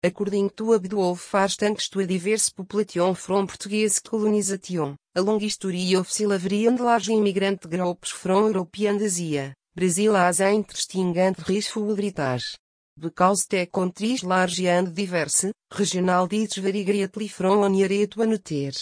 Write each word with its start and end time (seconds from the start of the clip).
According 0.00 0.50
to 0.50 0.74
Abdul 0.74 1.16
far 1.16 1.48
thanks 1.48 1.88
to 1.88 1.98
a 1.98 2.06
diverse 2.06 2.50
population 2.50 3.16
from 3.16 3.48
Portuguese 3.48 3.98
colonization, 3.98 4.96
a 5.16 5.20
long 5.20 5.40
history 5.40 5.92
of 5.94 6.08
slavery 6.08 6.66
and 6.66 6.78
large 6.78 7.08
immigrant 7.08 7.68
groups 7.68 8.10
from 8.10 8.46
Europe 8.46 8.78
and 8.78 9.02
Asia, 9.02 9.52
Brazil 9.74 10.14
has 10.14 10.38
an 10.38 10.54
interesting 10.54 11.18
and 11.18 11.36
rich 11.48 11.72
heritage. 11.72 12.56
Because 12.96 13.46
the 13.48 13.66
country 13.66 14.12
is 14.12 14.22
large 14.22 14.60
and 14.60 14.94
diverse, 14.94 15.50
regional 15.76 16.28
diets 16.28 16.58
vary 16.58 16.84
greatly 16.84 17.26
from 17.26 17.58
one 17.58 17.74
area 17.74 18.06
to 18.06 18.22
another. 18.22 18.72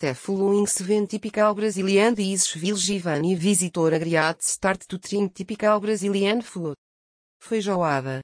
The 0.00 0.14
following 0.14 0.66
seven 0.66 1.06
typical 1.06 1.52
Brazilian 1.54 2.14
dishes 2.14 2.54
will 2.54 2.78
give 2.78 3.06
any 3.06 3.34
visitor 3.34 3.92
a 3.92 3.98
great 3.98 4.42
start 4.42 4.88
to 4.88 4.98
trying 4.98 5.28
typical 5.28 5.78
Brazilian 5.78 6.40
food. 6.40 6.74
Feijoada. 7.38 8.22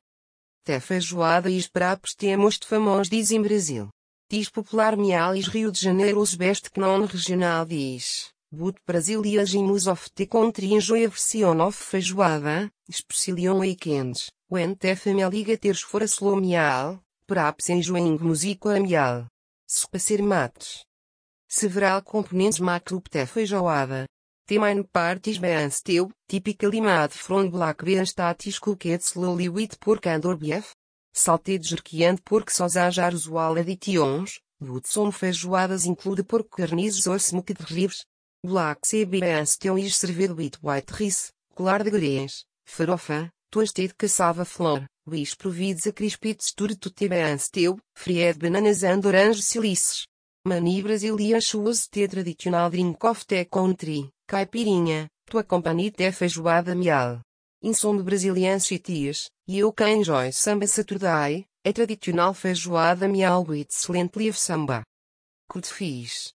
The 0.70 0.78
feijoada 0.78 1.50
is 1.50 1.66
perhaps 1.66 2.14
the 2.14 2.36
most 2.36 2.64
famous 2.64 3.08
dish 3.08 3.32
in 3.32 3.42
Brazil. 3.42 3.90
Diz 4.28 4.48
popular 4.50 4.94
is 5.34 5.52
Rio 5.52 5.72
de 5.72 5.80
Janeiro's 5.80 6.36
best 6.36 6.76
known 6.76 7.08
regional 7.12 7.64
dish. 7.66 8.30
But 8.52 8.76
Brazilians 8.86 9.88
of 9.88 10.08
the 10.14 10.26
country 10.26 10.72
enjoy 10.72 11.06
a 11.06 11.08
version 11.08 11.60
of 11.60 11.74
feijoada, 11.74 12.70
especially 12.88 13.48
on 13.48 13.58
weekends, 13.58 14.30
when 14.48 14.76
the 14.80 14.94
family 14.94 15.42
gets 15.42 15.80
for 15.80 16.04
a 16.04 16.06
slow 16.06 16.36
meal, 16.36 17.02
perhaps 17.26 17.68
enjoying 17.70 18.20
a 18.20 18.78
meal. 18.78 19.26
Spacer 19.66 20.22
mates. 20.22 20.84
Several 21.48 22.00
up 22.92 23.10
the 23.10 23.26
feijoada. 23.26 24.06
The 24.50 24.58
main 24.58 24.82
part 24.82 25.28
is 25.28 25.38
bean 25.38 25.70
stew, 25.70 26.10
typically 26.28 26.80
made 26.80 27.12
from 27.12 27.50
black 27.50 27.84
bean 27.84 28.04
status 28.04 28.58
cooked 28.58 29.00
slowly 29.00 29.48
with 29.48 29.78
pork 29.78 30.08
and 30.08 30.24
or 30.24 30.36
beef. 30.36 30.74
Salted 31.14 31.62
jerky 31.62 32.02
and 32.02 32.18
pork 32.24 32.50
sausage 32.50 32.98
are 32.98 33.12
usual 33.12 33.56
additions, 33.58 34.40
but 34.60 34.88
some 34.88 35.12
feijoadas 35.12 35.86
include 35.86 36.26
pork 36.28 36.50
carnices 36.50 37.06
or 37.06 37.20
smoked 37.20 37.70
ribs. 37.70 38.04
Black 38.42 38.80
CBN 38.80 39.46
stew 39.46 39.76
is 39.76 39.94
served 39.94 40.32
with 40.32 40.60
white 40.60 40.90
rice, 40.98 41.30
colar 41.54 41.84
de 41.84 41.90
grãos, 41.92 42.44
farofa, 42.66 43.30
toasted 43.52 43.96
cassava 43.96 44.44
flour, 44.44 44.88
which 45.04 45.38
provides 45.38 45.86
a 45.86 45.92
crispy 45.92 46.34
texture 46.34 46.74
to 46.74 46.90
TBN 46.90 47.38
stew, 47.38 47.78
fried 47.94 48.40
bananas 48.40 48.82
and 48.82 49.06
orange 49.06 49.42
slices. 49.42 50.08
Many 50.46 50.80
Brazilians 50.82 51.46
choose 51.46 51.88
the 51.88 52.08
traditional 52.08 52.70
drink 52.70 53.04
of 53.04 53.26
the 53.26 53.44
country, 53.44 54.10
caipirinha, 54.26 55.08
to 55.26 55.38
accompany 55.38 55.90
the 55.90 56.10
feijoada 56.12 56.74
meal. 56.74 57.20
In 57.62 57.74
some 57.74 58.02
Brazilian 58.02 58.58
cities, 58.58 59.30
you 59.46 59.70
can 59.72 59.88
enjoy 59.98 60.30
samba 60.30 60.66
Saturday, 60.66 61.46
a 61.62 61.72
traditional 61.72 62.32
feijoada 62.32 63.06
meal 63.10 63.44
with 63.44 63.66
excellent 63.66 64.16
leaf 64.16 64.38
samba. 64.38 64.82
Codfish. 65.46 66.32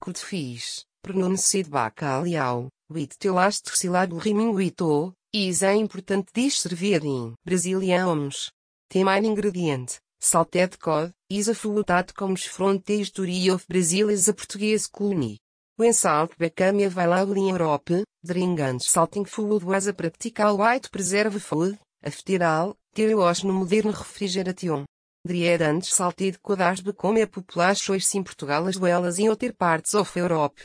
Codfish 0.00 0.84
pronunciado 1.04 1.68
bacalhau, 1.68 2.70
with 2.88 3.18
the 3.18 3.30
last 3.30 3.68
syllable 3.76 4.20
rhyming 4.20 4.54
with 4.54 4.80
o, 4.80 5.12
is 5.34 5.62
a 5.62 5.76
important 5.76 6.32
dish 6.32 6.60
served 6.60 7.04
in 7.04 7.34
Brazilians. 7.44 8.50
The 8.88 9.04
main 9.04 9.26
ingredient, 9.26 10.00
salted 10.24 10.78
cod, 10.78 11.12
is 11.28 11.48
a 11.48 11.54
food 11.54 11.86
that 11.86 12.14
comes 12.14 12.44
from 12.44 12.82
the 12.86 12.96
history 12.96 13.48
of 13.48 13.68
Brazil 13.68 14.08
as 14.08 14.26
a 14.26 14.32
Portuguese 14.32 14.86
colony. 14.86 15.38
When 15.76 15.92
salt 15.92 16.38
became 16.38 16.80
available 16.80 17.36
in 17.36 17.48
Europe, 17.56 17.90
drinking 18.24 18.80
salting 18.80 19.26
food 19.26 19.62
was 19.62 19.86
a 19.86 19.92
practical 19.92 20.56
white 20.56 20.90
preserve 20.90 21.42
food, 21.42 21.78
after 22.02 22.42
all, 22.42 22.76
there 22.94 23.16
was 23.16 23.44
no 23.44 23.52
modern 23.52 23.88
refrigeration. 23.88 24.86
Dried 25.26 25.62
and 25.62 25.84
salted 25.84 26.42
cod 26.42 26.60
has 26.60 26.80
become 26.80 27.18
a 27.18 27.26
popular 27.26 27.74
choice 27.74 28.14
in 28.14 28.24
Portugal 28.24 28.66
as 28.68 28.78
well 28.78 29.04
as 29.04 29.18
in 29.18 29.28
other 29.30 29.52
parts 29.52 29.94
of 29.94 30.16
Europe. 30.16 30.58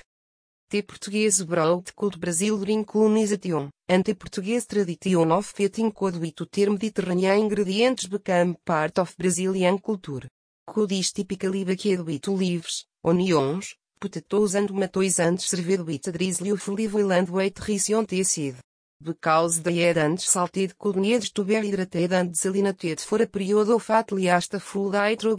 T 0.72 0.84
português 0.84 1.42
brought 1.42 1.92
code 1.96 2.20
Brasil 2.20 2.56
during 2.56 2.86
colonization, 2.86 3.72
ante 3.88 4.14
português 4.14 4.68
tradition 4.68 5.32
of 5.32 5.52
eating 5.58 5.92
code 5.92 6.20
with 6.20 6.48
term 6.48 6.74
Mediterranean 6.74 7.40
ingredients 7.40 8.06
become 8.06 8.56
part 8.64 9.00
of 9.00 9.16
Brazilian 9.18 9.80
culture. 9.80 10.30
Code 10.64 10.92
is 10.94 11.12
typically 11.12 11.66
baked 11.66 12.04
with 12.04 12.28
leaves, 12.28 12.86
onions, 13.04 13.78
potatoes 14.00 14.54
and 14.54 14.68
tomatoes 14.68 15.18
and 15.18 15.42
served 15.42 15.82
with 15.88 16.08
a 16.08 16.12
drizzle 16.12 16.54
of 16.54 16.70
olive 16.70 16.94
oil 16.94 17.14
and 17.14 17.30
white 17.30 17.60
rice 17.68 17.90
on 17.90 18.06
side. 18.24 18.62
Because 19.02 19.64
the 19.64 19.72
head 19.72 19.98
and 19.98 20.22
salted 20.22 20.78
code 20.78 20.98
needs 20.98 21.32
to 21.32 21.44
be 21.44 21.56
hydrated 21.56 22.12
and 22.12 22.34
desalinated 22.34 23.04
for 23.04 23.20
a 23.24 23.26
period 23.26 23.72
of 23.72 23.90
at 23.90 24.12
least 24.12 24.54
a 24.54 24.60
full 24.60 24.92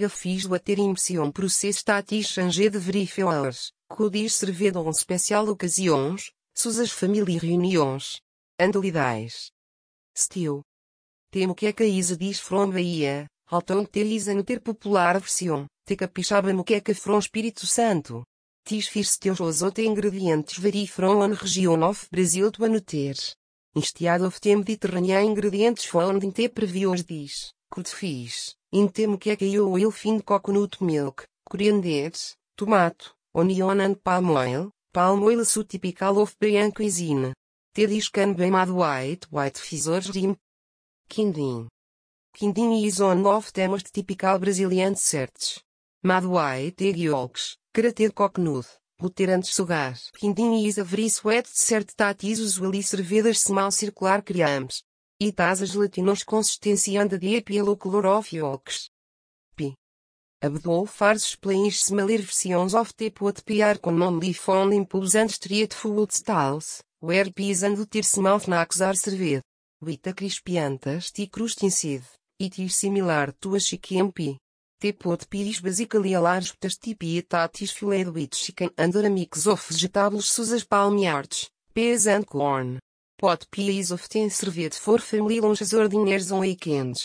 fish 0.09 0.47
water 0.47 0.75
immersion 0.77 1.31
process 1.31 1.85
that 1.85 2.13
is 2.13 2.29
changed 2.29 2.75
very 2.75 3.07
few 3.07 3.29
hours. 3.29 3.71
Codis 3.93 4.35
servido 4.35 4.87
em 4.87 4.91
especial 4.91 5.49
ocasiões, 5.49 6.31
suas 6.55 6.93
família 6.93 7.41
reuniões. 7.41 8.21
Andalidais. 8.59 9.51
Steel. 10.17 10.63
Temo 11.29 11.57
que 11.57 11.67
a 11.67 11.73
caísa 11.73 12.17
diz 12.17 12.39
from 12.39 12.71
Bahia, 12.71 13.27
altão 13.49 13.85
teliza 13.85 14.33
no 14.33 14.45
ter 14.45 14.61
popular 14.61 15.19
versão, 15.19 15.67
te 15.85 15.97
capixaba 15.97 16.55
moqueca 16.55 16.95
from 16.95 17.19
Espírito 17.19 17.67
Santo. 17.67 18.23
Tis 18.65 18.87
fiz 18.87 19.19
teus 19.19 19.41
os 19.41 19.61
outros 19.61 19.85
ingredientes 19.85 20.57
vary 20.57 20.87
from 20.87 21.21
an 21.21 21.35
região 21.35 21.83
of 21.83 22.07
Brasil 22.13 22.53
to 22.53 22.65
anoter. 22.65 23.17
Instead 23.75 24.23
of 24.23 24.41
the 24.41 24.55
Mediterranean 24.55 25.25
ingredientes 25.25 25.85
found 25.85 26.25
in 26.25 26.31
te 26.31 26.49
previous 26.49 27.03
diz, 27.03 27.53
codfish, 27.69 28.55
in 28.73 28.87
temo 28.89 29.19
que 29.19 29.33
a 29.33 29.37
caiu 29.37 29.69
oil 29.69 29.91
fin 29.91 30.21
coconut 30.21 30.81
milk, 30.81 31.25
corianders, 31.45 32.37
tomato, 32.57 33.17
onion 33.35 33.81
and 33.81 34.03
palm 34.03 34.31
oil, 34.31 34.73
palm 34.93 35.23
oil 35.23 35.41
is 35.41 35.59
typical 35.69 36.21
of 36.23 36.37
Brazilian 36.39 36.73
cuisine. 36.73 37.33
This 37.75 38.09
can 38.09 38.35
be 38.35 38.51
made 38.51 38.71
white 38.71 39.25
white 39.31 39.59
fish 39.59 39.87
or 39.87 40.01
shrimp. 40.01 40.39
Quindim. 41.09 41.69
Quindim 42.37 42.85
is 42.85 43.01
one 43.01 43.25
of 43.27 43.53
the 43.53 43.69
most 43.69 43.93
typical 43.95 44.39
Brazilian 44.39 44.95
desserts. 44.95 45.63
Made 46.03 46.25
white 46.25 46.83
egg 46.83 46.97
yolks, 46.97 47.57
grated 47.73 48.15
coconut, 48.15 48.67
and 49.01 49.47
sugar. 49.47 49.95
Quindim 50.19 50.67
is 50.67 50.79
a 50.79 50.85
very 50.85 51.09
sweet 51.09 51.45
dessert 51.45 51.95
that 51.97 52.25
is 52.25 52.41
usually 52.41 52.83
served 52.83 53.27
as 53.27 53.39
small 53.39 53.71
circular 53.71 54.23
creams. 54.23 54.83
It 55.21 55.39
has 55.39 55.63
a 55.63 55.67
gelatinous 55.67 56.25
consistency 56.25 56.97
and 56.97 57.11
the 57.11 57.45
yellow 57.49 57.77
color 57.77 58.07
of 58.07 58.33
yolks. 58.33 58.91
Abdul 60.43 60.87
Fars 60.87 61.23
explains 61.23 61.77
similar 61.77 62.17
versions 62.17 62.75
of 62.75 62.97
the 62.97 63.11
pot 63.11 63.43
PR 63.45 63.77
commonly 63.79 64.33
found 64.33 64.73
in 64.73 64.87
and 65.15 65.31
street 65.31 65.75
food 65.75 66.11
stalls, 66.13 66.83
where 66.99 67.31
peas 67.31 67.63
and 67.63 67.77
small 68.03 68.39
snacks 68.41 68.81
are 68.81 68.95
served. 68.95 69.43
With 69.83 70.07
a 70.07 70.15
crispy 70.15 70.57
and 70.57 70.81
tasty 70.81 71.27
crust 71.27 71.63
inside, 71.63 72.05
it 72.39 72.59
is 72.59 72.75
similar 72.75 73.35
to 73.39 73.55
a 73.55 73.61
chicken 73.61 74.13
pot 74.99 75.27
pie 75.31 75.51
is 75.53 75.61
basically 75.61 76.15
a 76.15 76.23
large 76.23 76.59
tasty 76.59 76.95
pie 76.95 77.23
that 77.29 77.61
is 77.61 77.73
filled 77.73 78.15
with 78.15 78.31
chicken 78.31 78.71
and 78.79 78.97
a 78.97 79.11
mix 79.11 79.47
of 79.47 79.63
vegetables 79.63 80.27
such 80.27 80.53
as 80.57 80.65
palm 80.65 80.97
yards, 80.97 81.51
peas 81.75 82.07
and 82.07 82.27
corn. 82.27 82.79
Pot 83.21 83.47
pie 83.55 83.79
is 83.83 83.93
often 83.93 84.31
served 84.31 84.75
for 84.75 84.99
family 85.11 85.39
lunches 85.39 85.75
or 85.75 85.87
dinners 85.87 86.33
on 86.33 86.41
weekends. 86.41 87.01